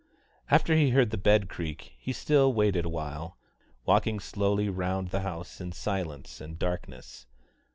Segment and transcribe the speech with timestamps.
[0.49, 3.37] After he heard the bed creak he still waited awhile,
[3.85, 7.27] walking slowly round the house in silence and darkness.